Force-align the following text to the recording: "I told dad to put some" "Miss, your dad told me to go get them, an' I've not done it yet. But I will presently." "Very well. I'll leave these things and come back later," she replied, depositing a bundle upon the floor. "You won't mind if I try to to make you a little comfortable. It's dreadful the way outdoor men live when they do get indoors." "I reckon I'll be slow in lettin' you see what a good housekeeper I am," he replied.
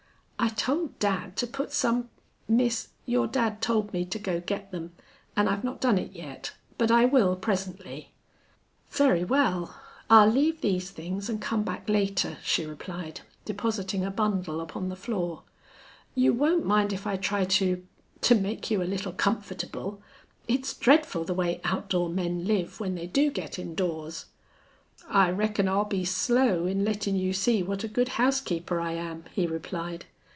"I 0.43 0.49
told 0.49 0.97
dad 0.97 1.37
to 1.37 1.45
put 1.45 1.71
some" 1.71 2.09
"Miss, 2.47 2.87
your 3.05 3.27
dad 3.27 3.61
told 3.61 3.93
me 3.93 4.03
to 4.05 4.17
go 4.17 4.39
get 4.39 4.71
them, 4.71 4.93
an' 5.35 5.47
I've 5.47 5.63
not 5.63 5.79
done 5.79 5.99
it 5.99 6.13
yet. 6.13 6.53
But 6.79 6.89
I 6.89 7.05
will 7.05 7.35
presently." 7.35 8.11
"Very 8.89 9.23
well. 9.23 9.79
I'll 10.09 10.27
leave 10.27 10.61
these 10.61 10.89
things 10.89 11.29
and 11.29 11.39
come 11.39 11.61
back 11.61 11.87
later," 11.87 12.39
she 12.41 12.65
replied, 12.65 13.21
depositing 13.45 14.03
a 14.03 14.09
bundle 14.09 14.61
upon 14.61 14.89
the 14.89 14.95
floor. 14.95 15.43
"You 16.15 16.33
won't 16.33 16.65
mind 16.65 16.91
if 16.91 17.05
I 17.05 17.17
try 17.17 17.45
to 17.45 17.85
to 18.21 18.33
make 18.35 18.71
you 18.71 18.81
a 18.81 18.89
little 18.89 19.13
comfortable. 19.13 20.01
It's 20.47 20.73
dreadful 20.73 21.23
the 21.23 21.35
way 21.35 21.61
outdoor 21.63 22.09
men 22.09 22.45
live 22.45 22.79
when 22.79 22.95
they 22.95 23.05
do 23.05 23.29
get 23.29 23.59
indoors." 23.59 24.25
"I 25.07 25.29
reckon 25.29 25.67
I'll 25.69 25.85
be 25.85 26.03
slow 26.03 26.65
in 26.65 26.83
lettin' 26.83 27.15
you 27.15 27.31
see 27.31 27.61
what 27.61 27.83
a 27.83 27.87
good 27.87 28.09
housekeeper 28.09 28.79
I 28.79 28.93
am," 28.93 29.25
he 29.33 29.45
replied. 29.45 30.05